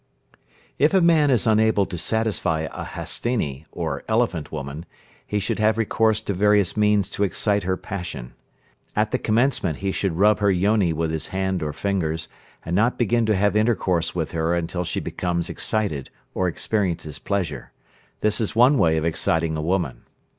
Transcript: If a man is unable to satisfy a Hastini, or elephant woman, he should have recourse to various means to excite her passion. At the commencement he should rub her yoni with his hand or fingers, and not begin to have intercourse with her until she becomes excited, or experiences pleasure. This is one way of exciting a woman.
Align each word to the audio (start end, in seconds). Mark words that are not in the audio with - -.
If 0.79 0.95
a 0.95 0.99
man 0.99 1.29
is 1.29 1.45
unable 1.45 1.85
to 1.85 1.95
satisfy 1.95 2.61
a 2.73 2.83
Hastini, 2.85 3.67
or 3.71 4.03
elephant 4.09 4.51
woman, 4.51 4.87
he 5.27 5.39
should 5.39 5.59
have 5.59 5.77
recourse 5.77 6.21
to 6.21 6.33
various 6.33 6.75
means 6.75 7.07
to 7.09 7.23
excite 7.23 7.61
her 7.65 7.77
passion. 7.77 8.33
At 8.95 9.11
the 9.11 9.19
commencement 9.19 9.77
he 9.77 9.91
should 9.91 10.17
rub 10.17 10.39
her 10.39 10.49
yoni 10.49 10.91
with 10.91 11.11
his 11.11 11.27
hand 11.27 11.61
or 11.61 11.71
fingers, 11.71 12.27
and 12.65 12.75
not 12.75 12.97
begin 12.97 13.27
to 13.27 13.35
have 13.35 13.55
intercourse 13.55 14.15
with 14.15 14.31
her 14.31 14.55
until 14.55 14.83
she 14.83 14.99
becomes 14.99 15.51
excited, 15.51 16.09
or 16.33 16.47
experiences 16.47 17.19
pleasure. 17.19 17.71
This 18.21 18.41
is 18.41 18.55
one 18.55 18.79
way 18.79 18.97
of 18.97 19.05
exciting 19.05 19.55
a 19.55 19.61
woman. 19.61 20.05